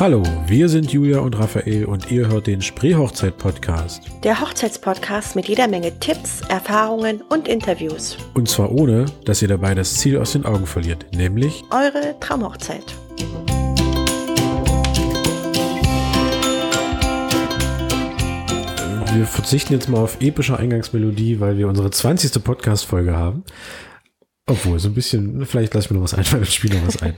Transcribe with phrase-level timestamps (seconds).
[0.00, 4.02] Hallo, wir sind Julia und Raphael und ihr hört den Spreehochzeit-Podcast.
[4.22, 8.16] Der Hochzeitspodcast mit jeder Menge Tipps, Erfahrungen und Interviews.
[8.34, 12.84] Und zwar ohne, dass ihr dabei das Ziel aus den Augen verliert, nämlich eure Traumhochzeit.
[19.12, 22.44] Wir verzichten jetzt mal auf epische Eingangsmelodie, weil wir unsere 20.
[22.44, 23.42] Podcast-Folge haben.
[24.48, 27.16] Obwohl, so ein bisschen, vielleicht lass ich mir noch was einfallen spiele noch was ein.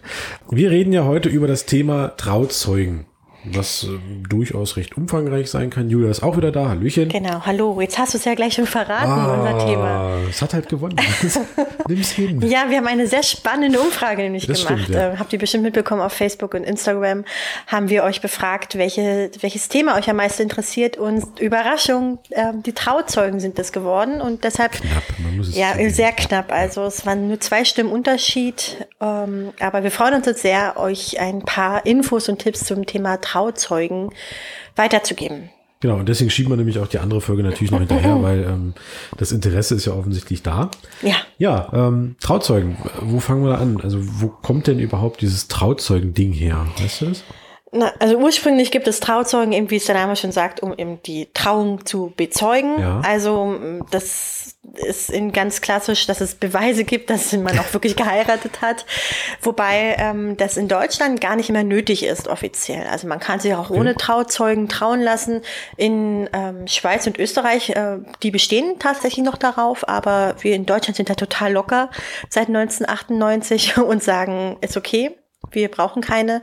[0.51, 3.07] Wir reden ja heute über das Thema Trauzeugen
[3.45, 5.89] was äh, durchaus recht umfangreich sein kann.
[5.89, 6.69] Julia ist auch wieder da.
[6.69, 7.09] Hallöchen.
[7.09, 7.81] Genau, hallo.
[7.81, 10.19] Jetzt hast du es ja gleich schon verraten, ah, unser Thema.
[10.29, 10.97] Es hat halt gewonnen.
[11.89, 12.43] Nimm's hin.
[12.43, 14.85] Ja, wir haben eine sehr spannende Umfrage nämlich das gemacht.
[14.85, 15.13] Stimmt, ja.
[15.13, 17.25] äh, habt ihr bestimmt mitbekommen auf Facebook und Instagram
[17.67, 22.73] haben wir euch befragt, welche, welches Thema euch am meisten interessiert und Überraschung, äh, die
[22.73, 25.91] Trauzeugen sind es geworden und deshalb knapp, man muss es ja sehen.
[25.91, 26.53] sehr knapp.
[26.53, 31.19] Also es waren nur zwei Stimmen Unterschied, ähm, aber wir freuen uns jetzt sehr, euch
[31.19, 34.11] ein paar Infos und Tipps zum Thema Trauzeugen Trauzeugen
[34.77, 35.51] weiterzugeben.
[35.81, 38.75] Genau, und deswegen schieben wir nämlich auch die andere Folge natürlich noch hinterher, weil ähm,
[39.17, 40.71] das Interesse ist ja offensichtlich da.
[41.01, 41.15] Ja.
[41.39, 43.81] Ja, ähm, Trauzeugen, wo fangen wir da an?
[43.83, 46.67] Also wo kommt denn überhaupt dieses Trauzeugen-Ding her?
[46.79, 47.25] Weißt du das?
[47.73, 51.01] Na, also ursprünglich gibt es Trauzeugen, eben wie es der Name schon sagt, um eben
[51.05, 52.81] die Trauung zu bezeugen.
[52.81, 53.01] Ja.
[53.01, 53.57] Also
[53.91, 54.40] das
[54.75, 58.85] ist in ganz klassisch, dass es Beweise gibt, dass man auch wirklich geheiratet hat.
[59.41, 62.87] Wobei ähm, das in Deutschland gar nicht mehr nötig ist offiziell.
[62.87, 65.41] Also man kann sich auch ohne Trauzeugen trauen lassen.
[65.77, 70.97] In ähm, Schweiz und Österreich, äh, die bestehen tatsächlich noch darauf, aber wir in Deutschland
[70.97, 71.91] sind da total locker
[72.29, 75.17] seit 1998 und sagen, ist okay.
[75.53, 76.43] Wir brauchen keine,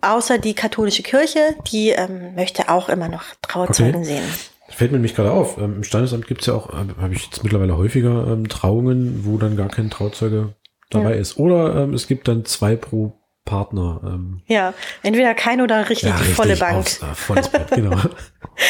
[0.00, 4.04] außer die katholische Kirche, die ähm, möchte auch immer noch Trauzeugen okay.
[4.04, 4.55] sehen.
[4.76, 5.56] Fällt mir nämlich gerade auf.
[5.56, 9.38] Ähm, Im Standesamt gibt es ja auch, habe ich jetzt mittlerweile häufiger ähm, Trauungen, wo
[9.38, 10.54] dann gar kein Trauzeuge
[10.90, 11.16] dabei ja.
[11.16, 11.38] ist.
[11.38, 14.02] Oder ähm, es gibt dann zwei pro Partner.
[14.04, 14.42] Ähm.
[14.48, 16.76] Ja, entweder kein oder richtig ja, die richtig volle Bank.
[16.76, 17.96] Aufs, äh, volles Bett, genau.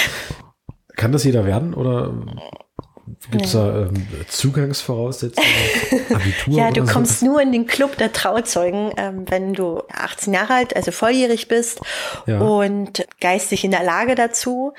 [0.94, 2.14] Kann das jeder werden oder
[3.30, 5.48] Gibt es da ähm, Zugangsvoraussetzungen?
[6.14, 10.54] Abitur ja, du kommst nur in den Club der Trauzeugen, ähm, wenn du 18 Jahre
[10.54, 11.80] alt, also volljährig bist
[12.26, 12.40] ja.
[12.40, 14.72] und geistig in der Lage dazu.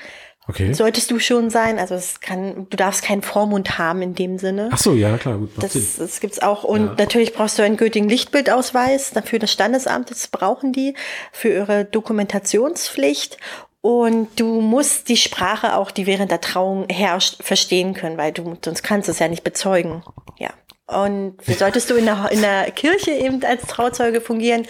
[0.48, 0.72] Okay.
[0.72, 1.78] Solltest du schon sein.
[1.78, 4.70] Also es kann, du darfst keinen Vormund haben in dem Sinne.
[4.72, 5.50] Ach so, ja, klar, gut.
[5.60, 6.64] Das, das gibt's auch.
[6.64, 6.94] Und ja.
[6.98, 9.10] natürlich brauchst du einen gültigen Lichtbildausweis.
[9.10, 10.94] Dafür das Standesamt, das brauchen die
[11.32, 13.36] für ihre Dokumentationspflicht.
[13.82, 18.56] Und du musst die Sprache auch, die während der Trauung herrscht, verstehen können, weil du
[18.64, 20.02] sonst kannst es ja nicht bezeugen.
[20.38, 20.50] Ja.
[20.88, 24.66] Und solltest du in der, in der Kirche eben als Trauzeuge fungieren,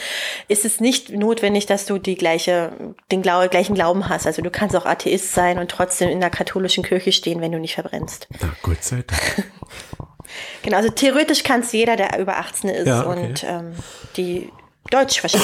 [0.49, 2.73] ist es nicht notwendig, dass du die gleiche,
[3.13, 4.27] den Glau gleichen Glauben hast.
[4.27, 7.61] Also du kannst auch Atheist sein und trotzdem in der katholischen Kirche stehen, wenn du
[7.61, 8.27] nicht verbrennst.
[8.41, 9.45] Na, Gott sei Dank.
[10.63, 13.21] genau, also theoretisch kann es jeder, der über 18 ist ja, okay.
[13.21, 13.73] und ähm,
[14.17, 14.51] die
[14.91, 15.43] Deutsch versteht.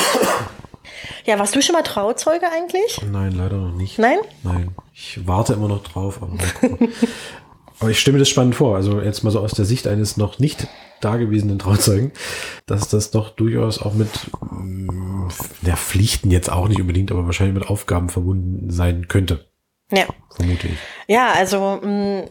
[1.24, 3.00] Ja, warst du schon mal Trauzeuge eigentlich?
[3.10, 3.98] Nein, leider noch nicht.
[3.98, 4.18] Nein?
[4.42, 4.74] Nein.
[4.92, 6.20] Ich warte immer noch drauf.
[6.22, 6.36] Aber,
[7.80, 8.76] aber ich stelle mir das spannend vor.
[8.76, 10.68] Also jetzt mal so aus der Sicht eines noch nicht
[11.00, 12.12] dagewesenen Trauzeugen,
[12.66, 14.08] dass das doch durchaus auch mit
[14.40, 15.28] mm,
[15.62, 19.44] der Pflichten jetzt auch nicht unbedingt, aber wahrscheinlich mit Aufgaben verbunden sein könnte.
[19.90, 20.06] Ja.
[20.34, 20.78] Vermute ich.
[21.08, 22.24] Ja, also mh, mm,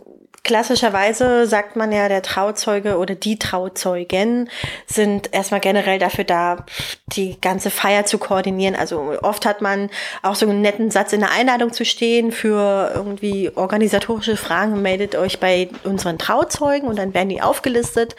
[0.46, 4.50] Klassischerweise sagt man ja, der Trauzeuge oder die Trauzeugen
[4.86, 6.66] sind erstmal generell dafür da,
[7.08, 8.76] die ganze Feier zu koordinieren.
[8.76, 9.90] Also oft hat man
[10.22, 14.82] auch so einen netten Satz in der Einladung zu stehen für irgendwie organisatorische Fragen.
[14.82, 18.18] Meldet euch bei unseren Trauzeugen und dann werden die aufgelistet.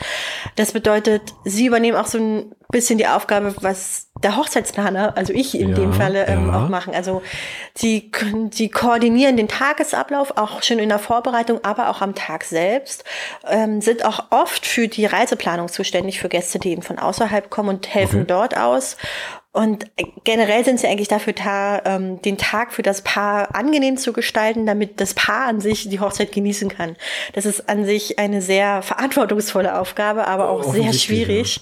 [0.56, 5.58] Das bedeutet, sie übernehmen auch so ein bisschen die Aufgabe, was der Hochzeitsplaner, also ich
[5.58, 6.64] in ja, dem Falle, ähm, ja.
[6.64, 6.94] auch machen.
[6.94, 7.22] Also
[7.75, 8.12] sie,
[8.52, 13.04] sie koordinieren den Tagesablauf auch schon in der Vorbereitung, aber auch am Tag selbst,
[13.48, 17.70] ähm, sind auch oft für die Reiseplanung zuständig für Gäste, die eben von außerhalb kommen
[17.70, 18.28] und helfen okay.
[18.28, 18.97] dort aus.
[19.54, 19.87] Und
[20.25, 24.66] generell sind sie eigentlich dafür da, ähm, den Tag für das Paar angenehm zu gestalten,
[24.66, 26.97] damit das Paar an sich die Hochzeit genießen kann.
[27.34, 31.60] Das ist an sich eine sehr verantwortungsvolle Aufgabe, aber auch sehr schwierig,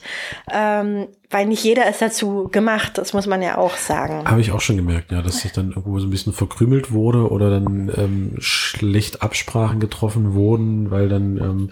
[0.50, 0.80] ja.
[0.80, 2.96] ähm, weil nicht jeder ist dazu gemacht.
[2.96, 4.26] Das muss man ja auch sagen.
[4.26, 7.30] Habe ich auch schon gemerkt, ja, dass sich dann irgendwo so ein bisschen verkrümelt wurde
[7.30, 11.70] oder dann ähm, schlecht Absprachen getroffen wurden, weil dann ähm,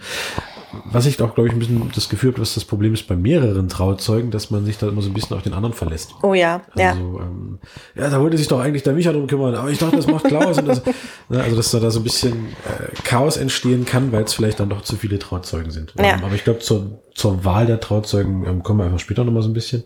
[0.85, 3.15] was ich auch, glaube ich, ein bisschen das Gefühl habe, was das Problem ist bei
[3.15, 6.13] mehreren Trauzeugen, dass man sich da immer so ein bisschen auf den anderen verlässt.
[6.23, 6.93] Oh ja, also, ja.
[6.93, 7.59] Ähm,
[7.95, 10.25] ja, da wollte sich doch eigentlich der Micha drum kümmern, aber ich dachte, das macht
[10.25, 10.57] Klaus.
[10.57, 10.81] das,
[11.29, 14.59] ne, also, dass da, da so ein bisschen äh, Chaos entstehen kann, weil es vielleicht
[14.59, 15.93] dann doch zu viele Trauzeugen sind.
[15.97, 16.15] Ja.
[16.15, 19.43] Ähm, aber ich glaube, zur, zur Wahl der Trauzeugen ähm, kommen wir einfach später nochmal
[19.43, 19.83] so ein bisschen,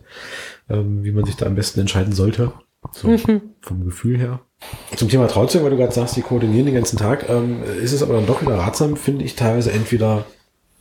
[0.68, 2.52] ähm, wie man sich da am besten entscheiden sollte.
[2.92, 3.42] So, mhm.
[3.60, 4.40] vom Gefühl her.
[4.94, 8.02] Zum Thema Trauzeugen, weil du gerade sagst, die koordinieren den ganzen Tag, ähm, ist es
[8.02, 10.24] aber dann doch wieder ratsam, finde ich, teilweise entweder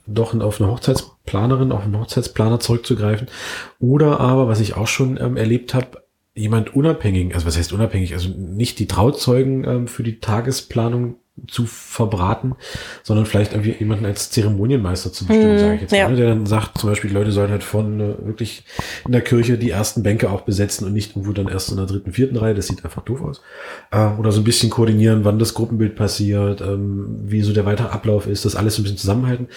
[0.07, 3.27] doch auf eine Hochzeitsplanerin, auf einen Hochzeitsplaner zurückzugreifen.
[3.79, 6.03] Oder aber, was ich auch schon ähm, erlebt habe,
[6.35, 11.15] jemand unabhängig, also was heißt unabhängig, also nicht die Trauzeugen ähm, für die Tagesplanung
[11.47, 12.55] zu verbraten,
[13.03, 16.07] sondern vielleicht irgendwie jemanden als Zeremonienmeister zu bestimmen, mm, sage ich jetzt ja.
[16.07, 18.63] mal, der dann sagt, zum Beispiel, die Leute sollen halt von äh, wirklich
[19.05, 21.87] in der Kirche die ersten Bänke auch besetzen und nicht irgendwo dann erst in der
[21.87, 23.41] dritten, vierten Reihe, das sieht einfach doof aus.
[23.91, 27.89] Äh, oder so ein bisschen koordinieren, wann das Gruppenbild passiert, ähm, wie so der weitere
[27.89, 29.49] Ablauf ist, das alles so ein bisschen zusammenhalten,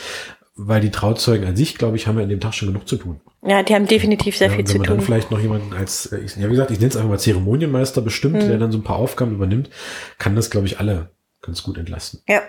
[0.59, 2.97] weil die Trauzeugen an sich, glaube ich, haben ja in dem Tag schon genug zu
[2.97, 3.21] tun.
[3.47, 4.83] Ja, die haben definitiv sehr ja, viel zu tun.
[4.83, 7.09] Wenn man dann vielleicht noch jemanden als, äh, ja wie gesagt, ich nenne es einfach
[7.09, 8.49] mal Zeremonienmeister bestimmt, hm.
[8.49, 9.71] der dann so ein paar Aufgaben übernimmt,
[10.19, 12.20] kann das, glaube ich, alle ganz gut entlasten.
[12.29, 12.43] Ja,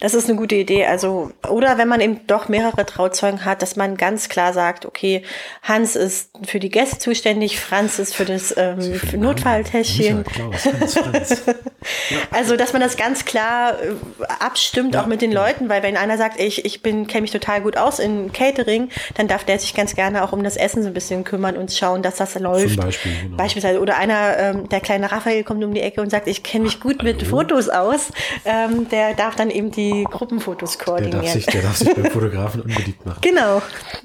[0.00, 0.84] das ist eine gute Idee.
[0.84, 5.22] Also, oder wenn man eben doch mehrere Trauzeugen hat, dass man ganz klar sagt, okay,
[5.62, 10.24] Hans ist für die Gäste zuständig, Franz ist für das ähm, Notfalltäschchen.
[12.30, 13.94] also, dass man das ganz klar äh,
[14.40, 15.02] abstimmt, ja.
[15.02, 17.78] auch mit den Leuten, weil wenn einer sagt, ich, ich bin, kenne mich total gut
[17.78, 20.94] aus in Catering, dann darf der sich ganz gerne auch um das Essen so ein
[20.94, 22.74] bisschen kümmern und schauen, dass das läuft.
[22.74, 23.36] Zum Beispiel, genau.
[23.38, 23.80] Beispielsweise.
[23.80, 26.78] Oder einer, ähm, der kleine Raphael kommt um die Ecke und sagt, ich kenne mich
[26.78, 28.10] gut Ach, mit Fotos aus
[28.44, 31.22] ähm, der darf dann eben die Gruppenfotos koordinieren.
[31.22, 33.20] Der darf sich, der darf sich beim Fotografen unbedingt machen.
[33.20, 33.62] Genau.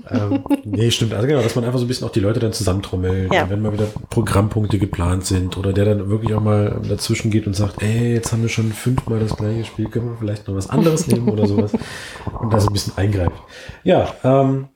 [0.09, 1.13] Ähm, nee, stimmt.
[1.13, 3.49] Also genau, dass man einfach so ein bisschen auch die Leute dann zusammentrommelt, ja.
[3.49, 7.55] wenn mal wieder Programmpunkte geplant sind oder der dann wirklich auch mal dazwischen geht und
[7.55, 10.69] sagt, ey, jetzt haben wir schon fünfmal das gleiche Spiel, können wir vielleicht noch was
[10.69, 11.73] anderes nehmen oder sowas
[12.39, 13.41] und da so ein bisschen eingreift.
[13.83, 14.69] Ja, ähm,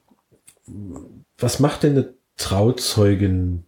[1.38, 3.66] was macht denn eine Trauzeugin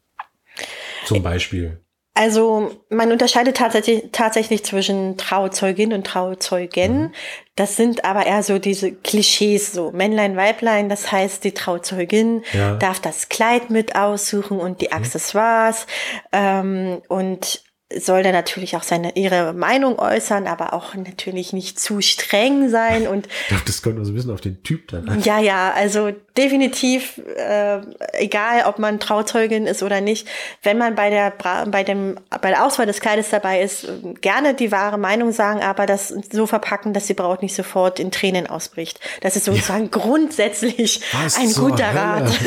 [1.06, 1.81] zum Beispiel?
[2.13, 7.01] Also man unterscheidet tatsächlich, tatsächlich zwischen Trauzeugin und Trauzeugen.
[7.01, 7.11] Mhm.
[7.56, 10.89] Das sind aber eher so diese Klischees, so Männlein, Weiblein.
[10.89, 12.75] Das heißt, die Trauzeugin ja.
[12.75, 14.94] darf das Kleid mit aussuchen und die mhm.
[14.94, 15.88] Accessoires.
[16.31, 17.63] Ähm, und
[17.97, 23.07] soll da natürlich auch seine ihre Meinung äußern, aber auch natürlich nicht zu streng sein
[23.07, 25.21] und ich glaube, das kommt so ein bisschen auf den Typ dann an.
[25.21, 27.80] Ja, ja, also definitiv äh,
[28.13, 30.27] egal, ob man Trauzeugin ist oder nicht,
[30.62, 31.33] wenn man bei der
[31.65, 33.88] bei dem bei der Auswahl des Kleides dabei ist,
[34.21, 38.12] gerne die wahre Meinung sagen, aber das so verpacken, dass die Braut nicht sofort in
[38.12, 39.00] Tränen ausbricht.
[39.21, 39.89] Das ist sozusagen ja.
[39.89, 42.31] grundsätzlich Was ein guter Rat.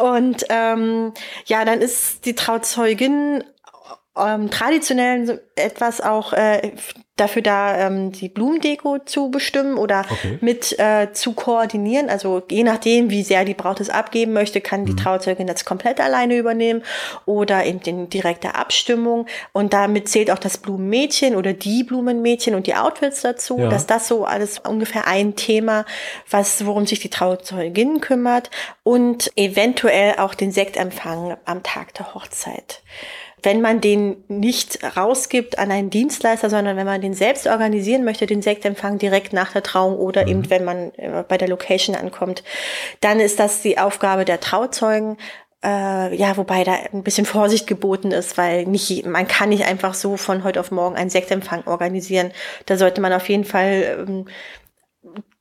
[0.00, 1.12] Und ähm,
[1.44, 3.44] ja, dann ist die Trauzeugin
[4.24, 6.72] ähm, traditionell etwas auch äh,
[7.20, 10.38] dafür da, ähm, die Blumendeko zu bestimmen oder okay.
[10.40, 12.08] mit äh, zu koordinieren.
[12.08, 14.96] Also je nachdem, wie sehr die Braut es abgeben möchte, kann die mhm.
[14.96, 16.82] Trauzeugin das komplett alleine übernehmen
[17.26, 19.26] oder in den direkte Abstimmung.
[19.52, 23.68] Und damit zählt auch das Blumenmädchen oder die Blumenmädchen und die Outfits dazu, ja.
[23.68, 25.84] dass das so alles ungefähr ein Thema,
[26.30, 28.50] was worum sich die Trauzeugin kümmert
[28.82, 32.82] und eventuell auch den Sektempfang am Tag der Hochzeit
[33.42, 38.26] wenn man den nicht rausgibt an einen Dienstleister, sondern wenn man den selbst organisieren möchte,
[38.26, 40.28] den Sektempfang direkt nach der Trauung oder mhm.
[40.28, 42.42] eben wenn man äh, bei der Location ankommt,
[43.00, 45.16] dann ist das die Aufgabe der Trauzeugen.
[45.62, 49.92] Äh, ja, wobei da ein bisschen Vorsicht geboten ist, weil nicht, man kann nicht einfach
[49.92, 52.32] so von heute auf morgen einen Sektempfang organisieren.
[52.64, 54.26] Da sollte man auf jeden Fall ähm,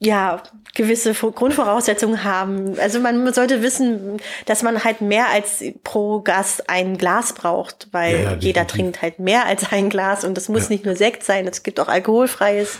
[0.02, 0.42] ja,
[0.74, 2.80] gewisse Grundvoraussetzungen haben.
[2.80, 8.16] Also man sollte wissen, dass man halt mehr als pro Gast ein Glas braucht, weil
[8.16, 10.70] ja, ja, jeder trinkt halt mehr als ein Glas und das muss ja.
[10.70, 12.80] nicht nur Sekt sein, es gibt auch alkoholfreies.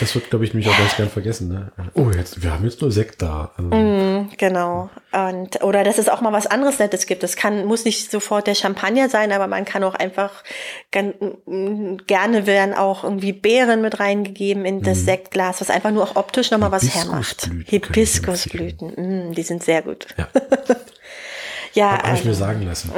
[0.00, 1.48] Das wird, glaube ich, nämlich auch ganz gern vergessen.
[1.48, 1.70] Ne?
[1.94, 3.52] Oh, jetzt, wir haben jetzt nur Sekt da.
[3.56, 4.90] Also, mm, genau.
[5.12, 7.22] Und, oder dass es auch mal was anderes Nettes gibt.
[7.22, 10.42] Das kann, muss nicht sofort der Champagner sein, aber man kann auch einfach
[10.90, 15.04] gerne werden auch irgendwie Beeren mit reingegeben in das mm.
[15.04, 17.50] Sektglas, was einfach nur auch optisch nochmal was hermacht.
[17.66, 20.06] Hibiskusblüten, mm, die sind sehr gut.
[20.16, 20.28] Ja,
[21.72, 22.92] ja habe ich mir also sagen lassen.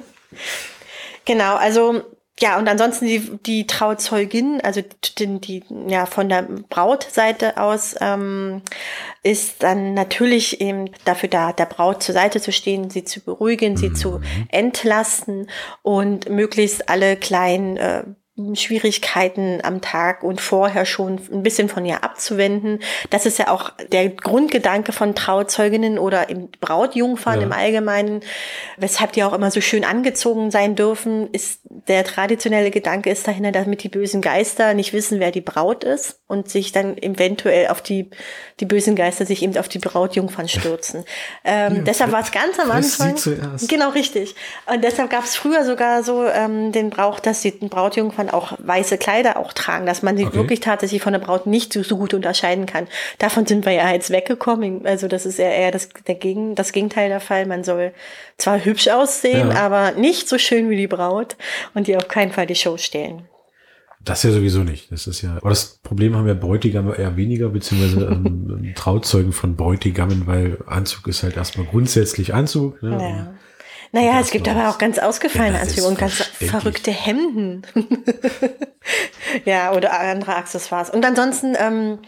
[1.24, 2.02] genau, also
[2.42, 4.80] ja, und ansonsten die, die Trauzeugin, also
[5.18, 8.62] die, die, ja, von der Brautseite aus, ähm,
[9.22, 13.76] ist dann natürlich eben dafür da, der Braut zur Seite zu stehen, sie zu beruhigen,
[13.76, 14.24] sie zu mhm.
[14.48, 15.50] entlasten
[15.82, 18.04] und möglichst alle kleinen äh,
[18.54, 22.80] Schwierigkeiten am Tag und vorher schon ein bisschen von ihr abzuwenden.
[23.10, 27.46] Das ist ja auch der Grundgedanke von Trauzeuginnen oder im Brautjungfern ja.
[27.46, 28.20] im Allgemeinen,
[28.76, 33.52] weshalb die auch immer so schön angezogen sein dürfen, ist der traditionelle Gedanke ist dahinter,
[33.52, 37.80] damit die bösen Geister nicht wissen, wer die Braut ist und sich dann eventuell auf
[37.80, 38.10] die,
[38.58, 41.04] die bösen Geister sich eben auf die Brautjungfern stürzen.
[41.44, 43.14] Ähm, ja, deshalb war es ganz am Anfang.
[43.68, 44.34] Genau, richtig.
[44.72, 48.98] Und deshalb gab es früher sogar so ähm, den Brauch, dass die Brautjungfern auch weiße
[48.98, 50.36] Kleider auch tragen, dass man sie okay.
[50.36, 52.86] wirklich tatsächlich von der Braut nicht so, so, gut unterscheiden kann.
[53.18, 54.86] Davon sind wir ja jetzt weggekommen.
[54.86, 57.46] Also das ist eher, eher das, der Gegen, das Gegenteil der Fall.
[57.46, 57.92] Man soll
[58.38, 59.56] zwar hübsch aussehen, ja.
[59.56, 61.36] aber nicht so schön wie die Braut
[61.74, 63.22] und die auf keinen Fall die Show stehlen.
[64.02, 64.90] Das ja sowieso nicht.
[64.90, 69.56] Das ist ja, aber das Problem haben ja Bräutigame eher weniger, beziehungsweise ähm, Trauzeugen von
[69.56, 72.82] Bräutigammen, weil Anzug ist halt erstmal grundsätzlich Anzug.
[72.82, 72.90] Ne?
[72.90, 73.34] Ja.
[73.92, 77.62] Naja, es gibt aber auch ganz ausgefallene Ja, Anzüge und ganz verrückte Hemden.
[79.44, 80.90] ja, oder andere Accessoires.
[80.90, 81.98] Und ansonsten, ähm,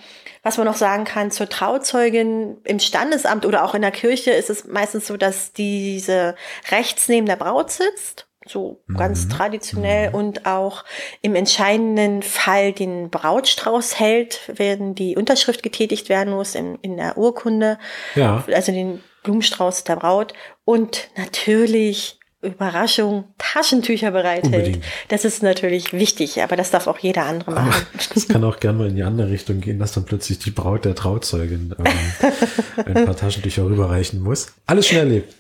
[0.43, 4.51] was man noch sagen kann zur Trauzeugin im Standesamt oder auch in der Kirche ist
[4.51, 6.35] es meistens so, dass diese
[6.71, 8.27] rechts neben der Braut sitzt.
[8.45, 10.85] So ganz traditionell und auch
[11.21, 17.17] im entscheidenden Fall den Brautstrauß hält, wenn die Unterschrift getätigt werden muss in, in der
[17.17, 17.79] Urkunde
[18.17, 18.43] Ja.
[18.53, 20.33] also den Blumenstrauß der Braut
[20.64, 24.66] und natürlich Überraschung, Taschentücher bereithält.
[24.66, 24.85] Unbedingt.
[25.09, 27.87] Das ist natürlich wichtig, aber das darf auch jeder andere Aber machen.
[28.14, 30.85] das kann auch gern mal in die andere Richtung gehen, dass dann plötzlich die Braut
[30.85, 34.49] der Trauzeugin ähm, ein paar Taschentücher rüberreichen muss.
[34.66, 35.35] Alles schon erlebt.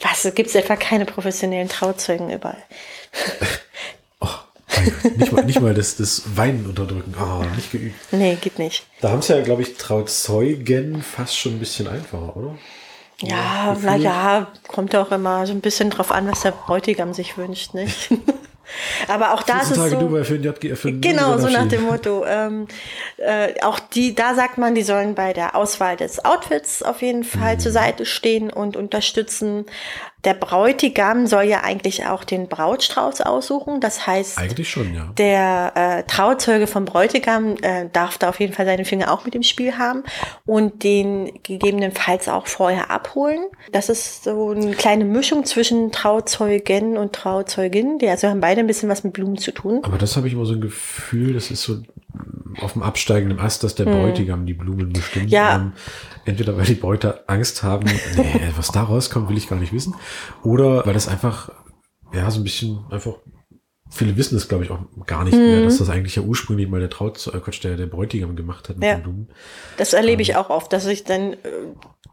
[0.00, 2.62] Was, gibt es etwa keine professionellen Trauzeugen überall?
[4.20, 4.28] Oh,
[5.16, 7.14] nicht mal, nicht mal das, das Weinen unterdrücken.
[7.18, 7.96] Oh, nicht geübt.
[8.12, 8.84] Nee, gibt nicht.
[9.00, 12.58] Da haben es ja, glaube ich, Trauzeugen fast schon ein bisschen einfacher, oder?
[13.20, 13.90] Ja, Gefühl.
[13.90, 17.74] na ja, kommt auch immer so ein bisschen drauf an, was der Bräutigam sich wünscht,
[17.74, 18.10] nicht?
[19.08, 20.08] aber auch da ist 14 es Tage so.
[20.08, 20.76] Dubai für den JG.
[20.76, 22.24] Für den Genau, so nach dem Motto.
[22.26, 22.68] Ähm,
[23.16, 27.24] äh, auch die, da sagt man, die sollen bei der Auswahl des Outfits auf jeden
[27.24, 27.60] Fall Mhm.
[27.60, 29.66] zur Seite stehen und unterstützen.
[30.24, 33.80] Der Bräutigam soll ja eigentlich auch den Brautstrauß aussuchen.
[33.80, 35.10] Das heißt, Eigentlich schon, ja.
[35.16, 39.34] der äh, Trauzeuge vom Bräutigam äh, darf da auf jeden Fall seine Finger auch mit
[39.34, 40.02] im Spiel haben
[40.44, 43.46] und den gegebenenfalls auch vorher abholen.
[43.70, 47.98] Das ist so eine kleine Mischung zwischen Trauzeugen und Trauzeugin.
[47.98, 49.80] Die also haben beide ein bisschen was mit Blumen zu tun.
[49.82, 51.78] Aber das habe ich immer so ein Gefühl, das ist so
[52.60, 55.26] auf dem absteigenden Ast, dass der Bräutigam die Blumen bestimmt.
[55.26, 55.30] Hm.
[55.32, 55.56] Ja.
[55.56, 55.72] Ähm,
[56.24, 59.94] entweder weil die Bräute Angst haben, nee, was da rauskommt, will ich gar nicht wissen.
[60.42, 61.50] Oder weil das einfach,
[62.12, 63.14] ja, so ein bisschen einfach,
[63.90, 65.42] viele wissen das, glaube ich, auch gar nicht Hm.
[65.50, 68.68] mehr, dass das eigentlich ja ursprünglich mal der Traut, äh, Quatsch, der, der Bräutigam gemacht
[68.68, 68.94] hat mit Ja.
[68.96, 69.28] den Blumen.
[69.76, 71.36] Das erlebe ich auch oft, dass ich dann äh,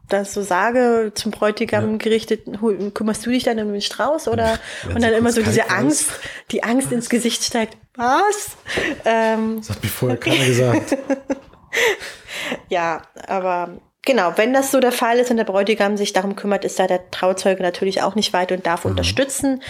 [0.08, 4.58] das so sage zum Bräutigam gerichtet, "Hu- kümmerst du dich dann um den Strauß oder?
[4.88, 5.78] Ja, und dann immer so diese kalt raus.
[5.78, 6.10] Angst,
[6.52, 7.76] die Angst ins Gesicht steigt.
[7.96, 8.56] Was?
[9.04, 10.96] Ähm, Das hat mir vorher keiner gesagt.
[12.68, 16.64] ja, aber genau, wenn das so der Fall ist und der Bräutigam sich darum kümmert,
[16.64, 19.62] ist da der Trauzeuge natürlich auch nicht weit und darf unterstützen.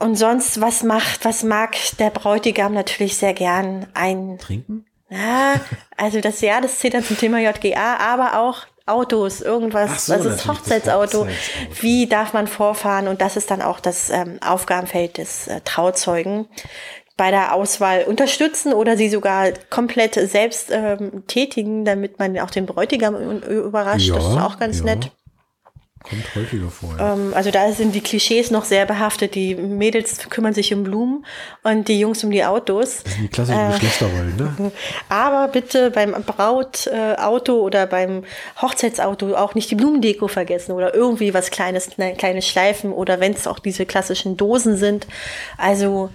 [0.00, 3.86] Und sonst, was macht, was mag der Bräutigam natürlich sehr gern?
[3.94, 4.86] Ein Trinken?
[5.10, 5.54] Ja,
[5.96, 10.24] also das ja, das zählt dann zum Thema JGA, aber auch Autos, irgendwas, so, was
[10.24, 11.26] ist Hochzeitsauto, Hochzeitsauto.
[11.82, 16.46] wie darf man vorfahren und das ist dann auch das ähm, Aufgabenfeld des äh, Trauzeugen
[17.16, 22.64] bei der Auswahl unterstützen oder sie sogar komplett selbst ähm, tätigen, damit man auch den
[22.66, 24.10] Bräutigam u- überrascht.
[24.10, 24.84] das ist Ja, auch ganz ja.
[24.84, 25.10] nett.
[26.02, 26.96] Kommt häufiger vor.
[26.96, 27.14] Ja.
[27.14, 29.34] Ähm, also da sind die Klischees noch sehr behaftet.
[29.34, 31.26] Die Mädels kümmern sich um Blumen
[31.64, 33.02] und die Jungs um die Autos.
[33.02, 34.72] Das sind die klassischen äh, Geschlechterrollen, ne?
[35.08, 38.24] Aber bitte beim Brautauto äh, oder beim
[38.62, 43.32] Hochzeitsauto auch nicht die Blumendeko vergessen oder irgendwie was Kleines, kleine, kleine Schleifen oder wenn
[43.32, 45.06] es auch diese klassischen Dosen sind.
[45.56, 46.10] Also,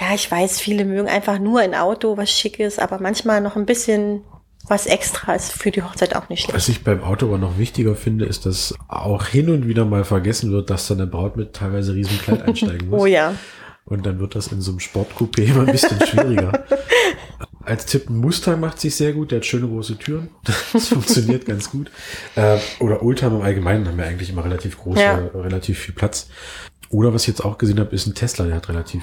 [0.00, 3.56] ja, ich weiß, viele mögen einfach nur ein Auto, was schick ist, aber manchmal noch
[3.56, 4.24] ein bisschen
[4.68, 6.54] was extra ist für die Hochzeit auch nicht schlecht.
[6.56, 10.04] Was ich beim Auto aber noch wichtiger finde, ist, dass auch hin und wieder mal
[10.04, 13.02] vergessen wird, dass dann eine Braut mit teilweise riesen Kleid einsteigen muss.
[13.02, 13.34] Oh ja.
[13.84, 16.64] Und dann wird das in so einem Sportcoupé immer ein bisschen schwieriger.
[17.62, 20.28] Als Tipp, ein Mustang macht sich sehr gut, der hat schöne große Türen.
[20.72, 21.90] Das funktioniert ganz gut.
[22.36, 25.16] Äh, oder Oldtimer im Allgemeinen haben wir eigentlich immer relativ große, Ja.
[25.34, 26.28] relativ viel Platz.
[26.90, 29.02] Oder was ich jetzt auch gesehen habe, ist ein Tesla, der hat relativ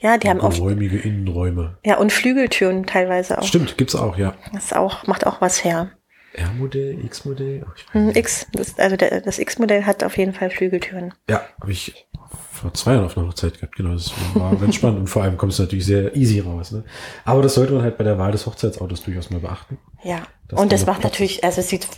[0.00, 1.78] Ja, die haben oft, geräumige Innenräume.
[1.84, 3.42] ja, und Flügeltüren teilweise auch.
[3.46, 4.34] Stimmt, gibt's auch, ja.
[4.52, 5.90] Das ist auch, macht auch was her.
[6.34, 7.64] R-Modell, X-Modell?
[7.92, 8.10] Hm.
[8.14, 11.14] X, das, also der, das X-Modell hat auf jeden Fall Flügeltüren.
[11.28, 12.06] Ja, habe ich
[12.52, 13.76] vor zwei Jahren auf einer Hochzeit gehabt.
[13.76, 15.00] Genau, das war ganz spannend.
[15.00, 16.70] Und vor allem kommt es natürlich sehr easy raus.
[16.72, 16.84] Ne?
[17.24, 19.78] Aber das sollte man halt bei der Wahl des Hochzeitsautos durchaus mal beachten.
[20.04, 21.88] Ja, und da das macht natürlich, also es sieht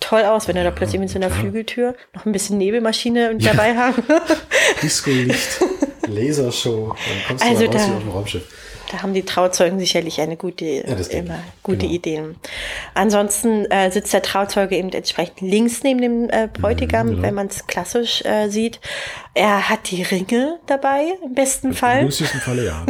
[0.00, 1.40] toll aus, wenn du da plötzlich mit so einer klar.
[1.40, 4.02] Flügeltür noch ein bisschen Nebelmaschine dabei haben.
[4.82, 5.60] Disco-Licht,
[6.06, 8.48] Lasershow, dann kommst Also du mal raus da- auf dem Raumschiff.
[8.92, 11.92] Da haben die Trauzeugen sicherlich eine gute, denke immer gute Genau.
[11.94, 12.36] Ideen.
[12.92, 17.22] Ansonsten äh, sitzt der Trauzeuge eben entsprechend links neben dem äh, Bräutigam, genau.
[17.22, 18.80] wenn man es klassisch äh, sieht.
[19.32, 22.00] Er hat die Ringe dabei, im besten Im Fall.
[22.02, 22.86] günstigsten Falle ja.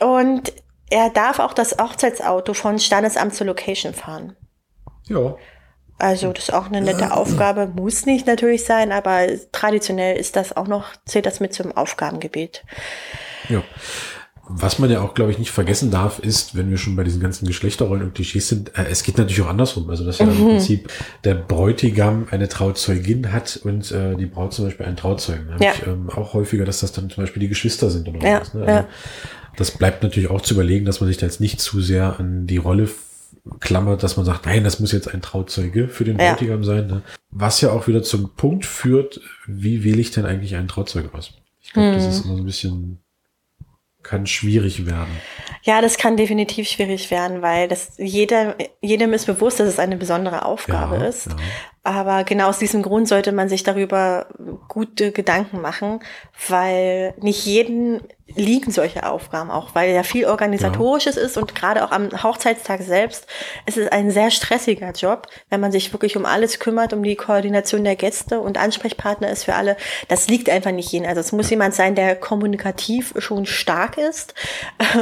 [0.06, 0.52] Und
[0.88, 4.36] er darf auch das Hochzeitsauto von Standesamt zur Location fahren.
[5.08, 5.36] Ja,
[6.00, 10.56] Also das ist auch eine nette Aufgabe, muss nicht natürlich sein, aber traditionell ist das
[10.56, 12.64] auch noch, zählt das mit zum Aufgabengebiet.
[13.48, 13.62] ja.
[14.52, 17.20] Was man ja auch, glaube ich, nicht vergessen darf, ist, wenn wir schon bei diesen
[17.20, 19.88] ganzen Geschlechterrollen und Klischees sind, äh, es geht natürlich auch andersrum.
[19.88, 20.32] Also, dass ja Mhm.
[20.32, 20.90] im Prinzip
[21.22, 25.50] der Bräutigam eine Trauzeugin hat und äh, die Braut zum Beispiel einen Trauzeugen.
[25.60, 25.70] Ja.
[25.72, 28.52] ich, ähm, auch häufiger, dass das dann zum Beispiel die Geschwister sind oder Ja, was.
[28.54, 28.60] Ne?
[28.66, 28.76] ja.
[28.78, 28.88] Also,
[29.56, 32.48] Das bleibt natürlich auch zu überlegen, dass man sich da jetzt nicht zu sehr an
[32.48, 32.88] die Rolle
[33.58, 36.30] klammert, dass man sagt, nein, das muss jetzt ein Trauzeuge für den Ja.
[36.32, 36.86] Bräutigam sein.
[36.86, 37.02] Ne?
[37.30, 41.32] Was ja auch wieder zum Punkt führt, wie wähle ich denn eigentlich einen Trauzeuge aus?
[41.60, 42.10] Ich glaube, das Hm.
[42.10, 42.98] ist immer so ein bisschen,
[44.02, 45.10] kann schwierig werden.
[45.62, 49.96] Ja, das kann definitiv schwierig werden, weil das jeder, jedem ist bewusst, dass es eine
[49.98, 51.26] besondere Aufgabe Ja, ist.
[51.26, 51.36] ja.
[51.82, 54.26] Aber genau aus diesem Grund sollte man sich darüber
[54.68, 56.00] gute Gedanken machen,
[56.48, 58.00] weil nicht jeden
[58.34, 63.26] liegen solche Aufgaben auch, weil ja viel organisatorisches ist und gerade auch am Hochzeitstag selbst
[63.66, 67.16] ist es ein sehr stressiger Job, wenn man sich wirklich um alles kümmert, um die
[67.16, 69.76] Koordination der Gäste und Ansprechpartner ist für alle.
[70.08, 71.08] Das liegt einfach nicht jedem.
[71.08, 74.34] Also es muss jemand sein, der kommunikativ schon stark ist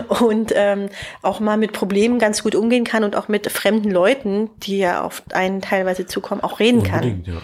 [0.08, 0.88] und ähm,
[1.22, 5.02] auch mal mit Problemen ganz gut umgehen kann und auch mit fremden Leuten, die ja
[5.02, 7.04] auf einen teilweise zukommen, auch reden kann.
[7.04, 7.34] Unbedingt, ja.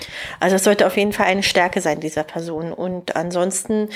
[0.41, 2.73] Also es sollte auf jeden Fall eine Stärke sein dieser Person.
[2.73, 3.89] Und ansonsten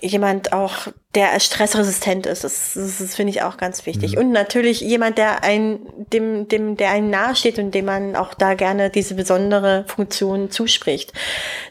[0.00, 2.44] jemand auch, der stressresistent ist.
[2.44, 4.16] Das, das, das finde ich auch ganz wichtig.
[4.16, 5.80] Und natürlich jemand, der ein,
[6.12, 11.12] dem, dem, der einem nahesteht und dem man auch da gerne diese besondere Funktion zuspricht.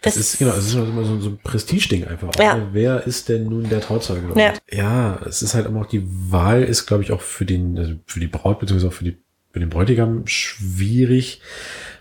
[0.04, 2.30] Das ist, genau, es ist immer so, so ein Prestigeding einfach.
[2.38, 2.56] Ja.
[2.56, 2.68] ne?
[2.72, 4.40] Wer ist denn nun der Trauzeuge?
[4.40, 4.54] Ja.
[4.72, 7.94] ja, es ist halt immer auch die Wahl ist, glaube ich, auch für den, also
[8.06, 9.18] für die Braut beziehungsweise auch für die,
[9.52, 11.42] für den Bräutigam schwierig,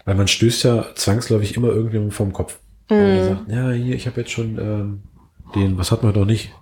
[0.05, 2.59] weil man stößt ja zwangsläufig immer irgendjemandem vom Kopf.
[2.91, 5.03] Der sagt, ja, hier, ich habe jetzt schon ähm,
[5.55, 6.53] den, was hat man doch nicht,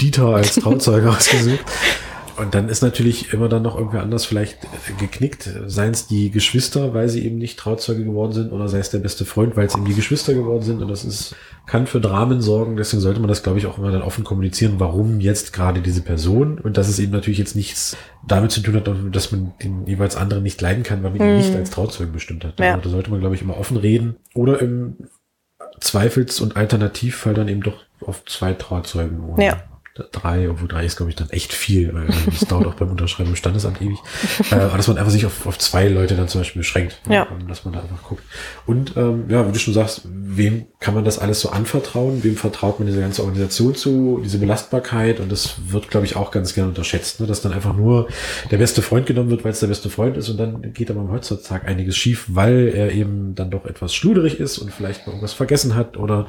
[0.00, 1.64] Dieter als Trauzeuge ausgesucht.
[2.36, 4.58] Und dann ist natürlich immer dann noch irgendwer anders vielleicht
[4.98, 8.90] geknickt, seien es die Geschwister, weil sie eben nicht Trauzeuge geworden sind, oder sei es
[8.90, 10.80] der beste Freund, weil es eben die Geschwister geworden sind.
[10.80, 11.36] Und das ist,
[11.66, 12.76] kann für Dramen sorgen.
[12.76, 16.00] Deswegen sollte man das, glaube ich, auch immer dann offen kommunizieren, warum jetzt gerade diese
[16.00, 17.96] Person und dass es eben natürlich jetzt nichts
[18.26, 21.36] damit zu tun hat, dass man den jeweils anderen nicht leiden kann, weil man ihn
[21.36, 22.58] nicht als Trauzeugen bestimmt hat.
[22.58, 22.76] Ja.
[22.76, 24.16] Da sollte man, glaube ich, immer offen reden.
[24.34, 24.96] Oder im
[25.82, 29.62] Zweifels- und Alternativfall dann eben doch auf zwei Trauzeugen oder Ja.
[30.10, 33.30] Drei, obwohl drei ist, glaube ich, dann echt viel, weil das dauert auch beim Unterschreiben
[33.30, 33.98] im Standesamt ewig.
[34.50, 36.98] äh, aber dass man einfach sich auf, auf zwei Leute dann zum Beispiel beschränkt.
[37.08, 37.28] Ja.
[37.30, 38.22] Ähm, Dass man da einfach guckt.
[38.66, 42.24] Und ähm, ja, wie du schon sagst, wem kann man das alles so anvertrauen?
[42.24, 45.20] Wem vertraut man diese ganze Organisation zu, diese Belastbarkeit?
[45.20, 47.26] Und das wird, glaube ich, auch ganz gerne unterschätzt, ne?
[47.26, 48.08] dass dann einfach nur
[48.50, 51.00] der beste Freund genommen wird, weil es der beste Freund ist und dann geht aber
[51.00, 55.12] am Hochzeitstag einiges schief, weil er eben dann doch etwas schluderig ist und vielleicht mal
[55.12, 56.26] irgendwas vergessen hat oder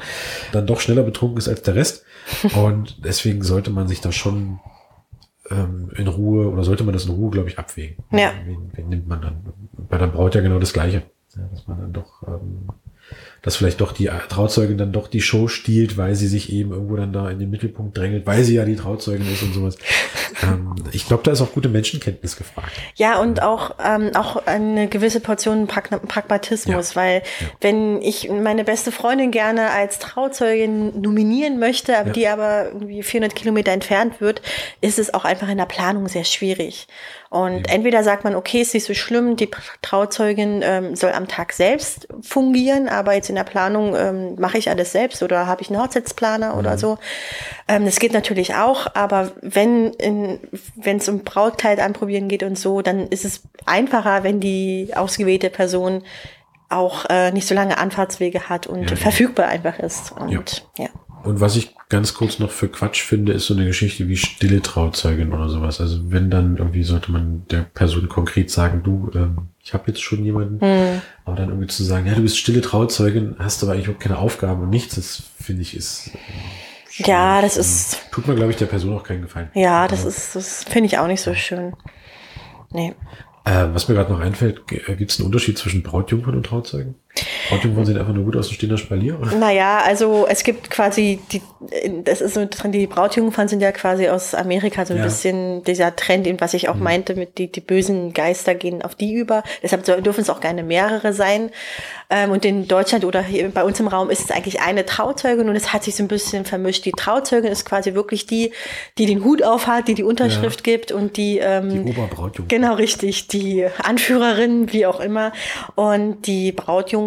[0.52, 2.04] dann doch schneller betrunken ist als der Rest.
[2.56, 4.60] Und deswegen sollte man sich da schon
[5.52, 8.04] ähm, in Ruhe oder sollte man das in Ruhe, glaube ich, abwägen.
[8.12, 8.32] Ja.
[8.46, 9.54] Wen, wen nimmt man dann?
[9.90, 11.04] Bei der Braut ja genau das Gleiche.
[11.36, 12.68] Ja, dass man dann doch, ähm,
[13.44, 16.96] dass vielleicht doch die Trauzeugin dann doch die Show stiehlt, weil sie sich eben irgendwo
[16.96, 19.78] dann da in den Mittelpunkt drängelt, weil sie ja die Trauzeugin ist und sowas.
[20.44, 22.72] ähm, ich glaube, da ist auch gute Menschenkenntnis gefragt.
[22.96, 27.02] Ja, und auch, ähm, auch eine gewisse Portion Pragna- Pragmatismus, Ja.
[27.02, 27.48] weil Ja.
[27.62, 32.14] wenn ich meine beste Freundin gerne als Trauzeugin nominieren möchte, aber Ja.
[32.14, 34.42] die aber irgendwie 400 Kilometer entfernt wird,
[34.82, 36.88] ist es auch einfach in der Planung sehr schwierig.
[37.30, 39.50] Und entweder sagt man, okay, ist nicht so schlimm, die
[39.82, 44.70] Trauzeugin ähm, soll am Tag selbst fungieren, aber jetzt in der Planung ähm, mache ich
[44.70, 47.00] alles selbst oder habe ich einen Hochzeitsplaner oder so.
[47.68, 49.92] Ähm, das geht natürlich auch, aber wenn
[50.76, 55.50] wenn es um Brautkleid anprobieren geht und so, dann ist es einfacher, wenn die ausgewählte
[55.50, 56.04] Person
[56.70, 58.96] auch äh, nicht so lange Anfahrtswege hat und Ja.
[58.96, 60.12] verfügbar einfach ist.
[60.12, 60.90] Und ja.
[61.24, 64.62] Und was ich ganz kurz noch für Quatsch finde, ist so eine Geschichte wie stille
[64.62, 65.80] Trauzeugin oder sowas.
[65.80, 70.02] Also wenn dann irgendwie sollte man der Person konkret sagen, du, ähm, ich habe jetzt
[70.02, 70.60] schon jemanden,
[71.24, 74.18] aber dann irgendwie zu sagen, ja, du bist stille Trauzeugin, hast aber eigentlich überhaupt keine
[74.18, 76.12] Aufgaben und nichts, das finde ich ist.
[76.98, 79.50] äh, Ja, das ist- Tut mir, glaube ich, der Person auch keinen Gefallen.
[79.54, 81.74] Ja, das ist, das finde ich auch nicht so schön.
[82.72, 82.94] Nee.
[83.46, 86.96] Äh, was mir gerade noch einfällt, gibt es einen Unterschied zwischen Brautjungfern und Trauzeugen?
[87.50, 89.36] Brautjungfern sehen einfach nur gut aus und stehen da Spalier, oder?
[89.36, 91.42] Naja, also es gibt quasi die,
[92.04, 95.06] das ist so dran, die Brautjungfern sind ja quasi aus Amerika so ein Ja.
[95.06, 99.14] bisschen dieser Trend, was ich auch meinte, mit die, die bösen Geister gehen auf die
[99.14, 99.44] über.
[99.62, 101.52] Deshalb dürfen es auch gerne mehrere sein.
[102.10, 105.50] Ähm, und in Deutschland oder hier bei uns im Raum ist es eigentlich eine Trauzeugin
[105.50, 106.86] und es hat sich so ein bisschen vermischt.
[106.86, 108.52] Die Trauzeugin ist quasi wirklich die,
[108.98, 112.48] die den Hut aufhat, die die Unterschrift gibt und die, ähm, Die Oberbrautjungfer.
[112.48, 113.28] Genau, richtig.
[113.28, 115.32] Die Anführerin, wie auch immer.
[115.76, 116.52] Und die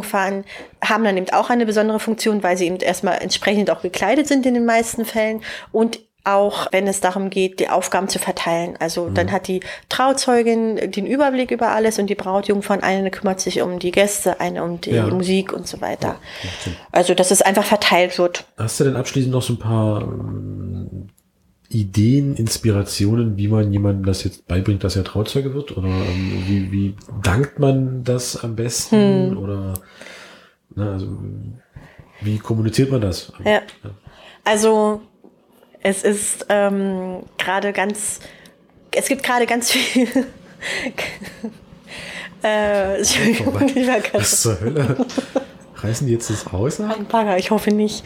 [0.00, 0.44] Brautjungfern
[0.82, 4.46] haben dann eben auch eine besondere Funktion, weil sie eben erstmal entsprechend auch gekleidet sind
[4.46, 8.76] in den meisten Fällen und auch wenn es darum geht, die Aufgaben zu verteilen.
[8.80, 13.62] Also dann hat die Trauzeugin den Überblick über alles und die Brautjungfern, eine kümmert sich
[13.62, 15.06] um die Gäste, eine um die Ja.
[15.06, 16.16] Musik und so weiter.
[16.64, 16.74] Sinn.
[16.90, 18.44] Also dass es einfach verteilt wird.
[18.58, 21.10] Hast du denn abschließend noch so ein paar ähm,
[21.68, 25.76] Ideen, Inspirationen, wie man jemandem das jetzt beibringt, dass er Trauzeuge wird?
[25.76, 29.36] Oder ähm, wie, wie dankt man das am besten?
[29.36, 29.74] Oder
[30.74, 31.08] na, also,
[32.20, 33.32] wie kommuniziert man das?
[33.44, 33.62] Ja.
[34.44, 35.00] Also
[35.82, 38.20] es ist ähm, gerade ganz,
[38.92, 40.08] es gibt gerade ganz viel,
[42.42, 45.04] Äh, Entschuldigung, gerade Was zur Hölle?
[45.76, 46.96] Reißen die jetzt das Haus ab?
[46.96, 48.04] ein Bagger, ich hoffe nicht.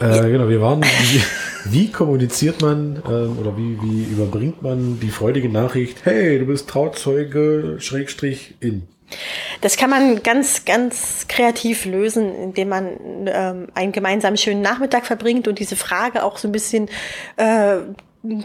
[0.00, 0.82] Äh, genau, wir waren.
[0.82, 1.22] Wie,
[1.66, 6.68] wie kommuniziert man ähm, oder wie, wie überbringt man die freudige Nachricht, hey, du bist
[6.68, 8.88] Trauzeuge, Schrägstrich in?
[9.60, 12.86] Das kann man ganz, ganz kreativ lösen, indem man
[13.26, 16.88] ähm, einen gemeinsamen schönen Nachmittag verbringt und diese Frage auch so ein bisschen
[17.36, 17.78] äh,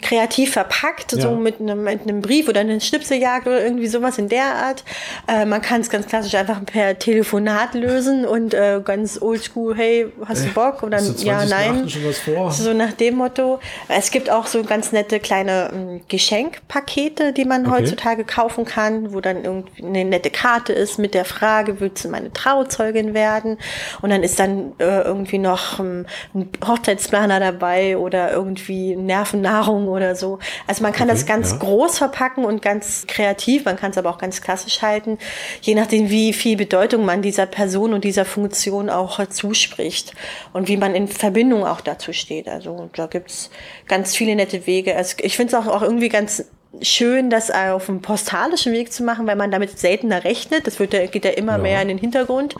[0.01, 1.19] kreativ verpackt, Ja.
[1.21, 4.85] so mit einem, mit einem Brief oder einer Schnipseljagd oder irgendwie sowas in der Art.
[5.27, 10.07] Äh, man kann es ganz klassisch einfach per Telefonat lösen und äh, ganz oldschool, hey,
[10.25, 10.81] hast du Bock?
[10.81, 12.51] Oder du ja, 20 nein.
[12.51, 13.59] So nach dem Motto.
[13.89, 17.75] Es gibt auch so ganz nette kleine ähm, Geschenkpakete, die man Okay.
[17.81, 22.09] heutzutage kaufen kann, wo dann irgendwie eine nette Karte ist mit der Frage, willst du
[22.09, 23.57] meine Trauzeugin werden?
[24.01, 30.15] Und dann ist dann äh, irgendwie noch ähm, ein Hochzeitsplaner dabei oder irgendwie Nervennahrung oder
[30.15, 30.39] so.
[30.67, 31.57] Also man kann Okay, das ganz ja.
[31.57, 35.17] groß verpacken und ganz kreativ, man kann es aber auch ganz klassisch halten,
[35.61, 40.13] je nachdem, wie viel Bedeutung man dieser Person und dieser Funktion auch zuspricht
[40.53, 42.47] und wie man in Verbindung auch dazu steht.
[42.47, 43.49] Also da gibt's
[43.87, 44.95] ganz viele nette Wege.
[44.95, 46.45] Also ich finde es auch, auch irgendwie ganz
[46.81, 50.67] schön, das auf einem postalischen Weg zu machen, weil man damit seltener rechnet.
[50.67, 51.57] Das wird, ja- geht ja immer Ja.
[51.57, 52.55] mehr in den Hintergrund.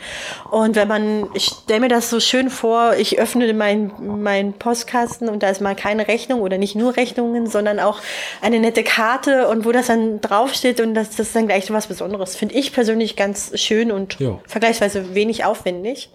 [0.52, 5.30] Und wenn man, ich stelle mir das so schön vor, ich öffne meinen meinen Postkasten
[5.30, 8.00] und da ist mal keine Rechnung oder nicht nur Rechnungen, sondern auch
[8.42, 11.74] eine nette Karte und wo das dann draufsteht und das, das ist dann gleich so
[11.74, 12.36] was Besonderes.
[12.36, 14.40] Finde ich persönlich ganz schön und Ja.
[14.48, 16.10] vergleichsweise wenig aufwendig.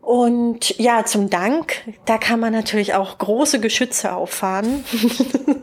[0.00, 4.84] Und ja, zum Dank, da kann man natürlich auch große Geschütze auffahren.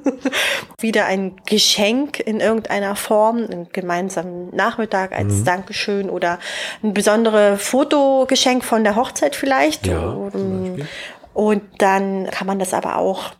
[0.79, 5.45] Wieder ein Geschenk in irgendeiner Form, einen gemeinsamen Nachmittag als Mhm.
[5.45, 6.39] Dankeschön oder
[6.83, 9.87] ein besonderes Fotogeschenk von der Hochzeit vielleicht.
[9.87, 10.31] Ja, Und,
[10.75, 10.87] Beispiel.
[11.33, 13.31] und dann kann man das aber auch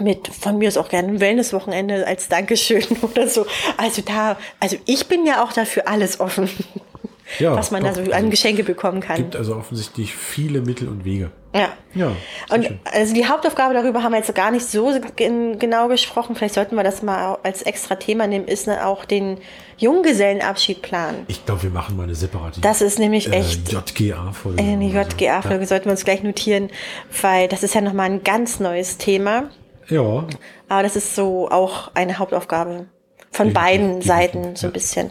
[0.00, 3.46] mit von mir ist auch gerne ein Wellnesswochenende als Dankeschön oder so.
[3.76, 6.50] Also da, also ich bin ja auch dafür alles offen,
[7.38, 8.04] Ja, was man da doch.
[8.04, 9.16] so an Geschenke bekommen kann.
[9.16, 11.30] gibt also offensichtlich viele Mittel und Wege.
[11.54, 11.70] Ja.
[11.94, 12.12] Ja,
[12.50, 12.80] Und schön.
[12.84, 16.36] also die Hauptaufgabe darüber haben wir jetzt gar nicht so gen genau gesprochen.
[16.36, 19.38] Vielleicht sollten wir das mal als extra Thema nehmen, ist ne, auch den
[19.78, 21.24] Junggesellenabschied planen.
[21.28, 24.62] Ich glaube, wir machen mal eine separate Das ist nämlich äh, echt JGA-Folge.
[24.62, 24.84] eine.
[24.86, 26.68] JGA-Folge, sollten wir uns gleich notieren,
[27.22, 29.44] weil das ist ja nochmal ein ganz neues Thema.
[29.88, 30.26] Ja,
[30.68, 32.86] Aber das ist so auch eine Hauptaufgabe
[33.30, 34.74] von beiden Seiten so ein ja.
[34.74, 35.10] bisschen.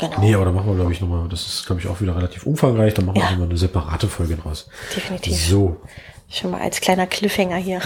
[0.00, 0.20] Genau.
[0.20, 2.46] nee, aber da machen wir, glaube ich, nochmal, das ist, glaube ich, auch wieder relativ
[2.46, 3.30] umfangreich, da machen wir Ja.
[3.32, 4.68] nochmal eine separate Folge draus.
[4.96, 5.36] Definitiv.
[5.36, 5.76] So,
[6.32, 7.80] Schon mal als kleiner Cliffhanger hier.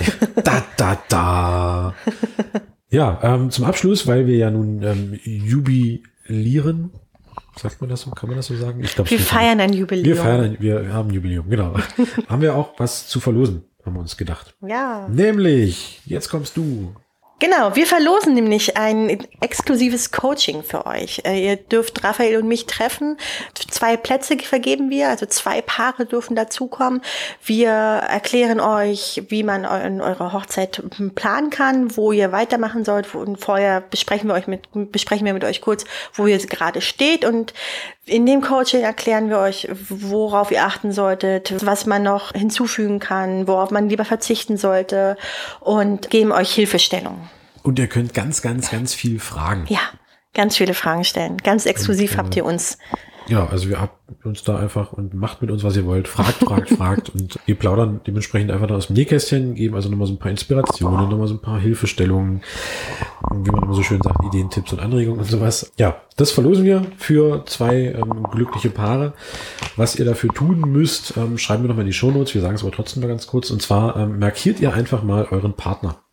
[0.44, 1.94] da, da, da.
[2.90, 6.90] ja, ähm, zum Abschluss, weil wir ja nun ähm, jubilieren,
[7.56, 8.82] sagt man das so, kann man das so sagen?
[8.82, 10.04] Ich glaube, Wir feiern ein Jubiläum.
[10.04, 11.74] Wir feiern, ein, wir haben ein Jubiläum, genau.
[12.28, 14.54] haben wir auch was zu verlosen, haben wir uns gedacht.
[14.66, 15.08] Ja.
[15.08, 16.94] Nämlich, jetzt kommst du.
[17.40, 21.20] Genau, wir verlosen nämlich ein exklusives Coaching für euch.
[21.26, 23.18] Äh, Ihr dürft Raphael und mich treffen.
[23.70, 27.02] Zwei Plätze vergeben wir, also zwei Paare dürfen dazukommen.
[27.44, 30.80] Wir erklären euch, wie man eu- in eurer Hochzeit
[31.16, 33.12] planen kann, wo ihr weitermachen sollt.
[33.14, 37.24] Und vorher besprechen wir euch mit, besprechen wir mit euch kurz, wo ihr gerade steht.
[37.24, 37.52] Und
[38.06, 43.48] in dem Coaching erklären wir euch, worauf ihr achten solltet, was man noch hinzufügen kann,
[43.48, 45.16] worauf man lieber verzichten sollte
[45.60, 47.28] und geben euch Hilfestellung.
[47.64, 49.64] Und ihr könnt ganz, ganz, ganz viel fragen.
[49.68, 49.80] Ja,
[50.34, 51.38] ganz viele Fragen stellen.
[51.38, 52.78] Ganz exklusiv Und, äh, habt ihr uns.
[53.26, 53.96] Ja, also wir habt
[54.26, 56.06] uns da einfach und macht mit uns, was ihr wollt.
[56.06, 57.08] Fragt, fragt, fragt.
[57.08, 60.30] Und wir plaudern dementsprechend einfach da aus dem Nähkästchen, geben also nochmal so ein paar
[60.30, 62.42] Inspirationen, nochmal so ein paar Hilfestellungen,
[63.32, 65.72] wie man immer so schön sagt, Ideen, Tipps und Anregungen und sowas.
[65.78, 69.14] Ja, das verlosen wir für zwei ähm, glückliche Paare.
[69.76, 72.34] Was ihr dafür tun müsst, ähm, schreiben wir nochmal in die Shownotes.
[72.34, 73.50] Wir sagen es aber trotzdem mal ganz kurz.
[73.50, 76.03] Und zwar ähm, markiert ihr einfach mal euren Partner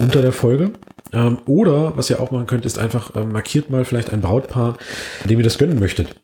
[0.00, 0.70] unter der Folge.
[1.12, 4.76] Ähm, oder was ihr auch machen könnt, ist einfach ähm, markiert mal vielleicht ein Brautpaar,
[5.24, 6.14] dem ihr das gönnen möchtet.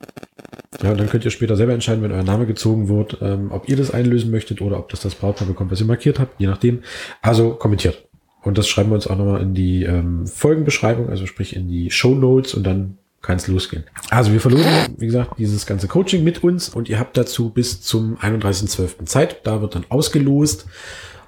[0.82, 3.68] Ja, und dann könnt ihr später selber entscheiden, wenn euer Name gezogen wird, ähm, ob
[3.68, 6.46] ihr das einlösen möchtet oder ob das das Brautpaar bekommt, was ihr markiert habt, je
[6.46, 6.82] nachdem.
[7.20, 8.06] Also kommentiert.
[8.42, 11.90] Und das schreiben wir uns auch nochmal in die ähm, Folgenbeschreibung, also sprich in die
[11.90, 13.84] Show Notes und dann kann es losgehen.
[14.08, 17.82] Also wir verlosen, wie gesagt, dieses ganze Coaching mit uns und ihr habt dazu bis
[17.82, 19.04] zum 31.12.
[19.04, 19.46] Zeit.
[19.46, 20.66] Da wird dann ausgelost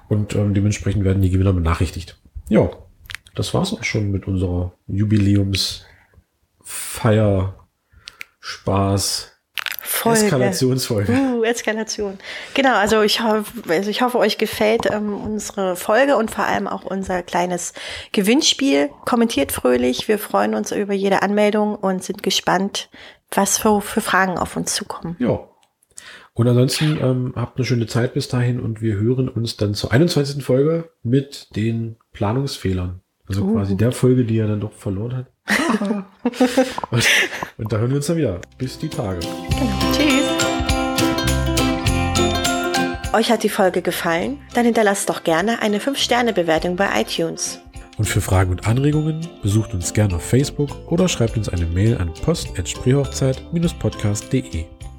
[0.09, 2.17] und ähm, dementsprechend werden die Gewinner benachrichtigt.
[2.49, 2.69] Ja,
[3.35, 7.67] das war's auch schon mit unserer Jubiläumsfeier,
[8.39, 9.33] Spaß,
[10.03, 10.25] Folge.
[10.25, 11.11] Eskalationsfolge.
[11.11, 12.17] Uh, Eskalation.
[12.53, 16.67] Genau, also ich, hoffe, also ich hoffe, euch gefällt ähm, unsere Folge und vor allem
[16.67, 17.73] auch unser kleines
[18.11, 18.89] Gewinnspiel.
[19.05, 20.07] Kommentiert fröhlich.
[20.07, 22.89] Wir freuen uns über jede Anmeldung und sind gespannt,
[23.31, 25.15] was für, für Fragen auf uns zukommen.
[25.19, 25.47] Ja.
[26.35, 29.91] Und ansonsten ähm, habt eine schöne Zeit bis dahin und wir hören uns dann zur
[29.91, 30.43] 21.
[30.43, 33.01] Folge mit den Planungsfehlern.
[33.27, 33.53] Also Uh.
[33.53, 35.27] quasi der Folge, die er dann doch verloren hat.
[36.91, 37.07] und,
[37.57, 38.41] und da hören wir uns dann wieder.
[38.57, 39.19] Bis die Tage.
[39.19, 39.91] Genau.
[39.91, 40.23] Tschüss.
[43.13, 44.39] Euch hat die Folge gefallen?
[44.55, 47.59] Dann hinterlasst doch gerne eine 5-Sterne-Bewertung bei iTunes.
[47.97, 51.99] Und für Fragen und Anregungen besucht uns gerne auf Facebook oder schreibt uns eine Mail
[51.99, 54.65] an post.spreehochzeit-podcast.de.